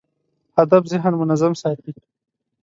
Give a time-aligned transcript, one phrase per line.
[0.59, 1.93] هدف ذهن منظم ساتي.